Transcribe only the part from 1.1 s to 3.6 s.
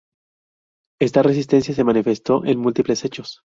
resistencia se manifestó en múltiples hechos.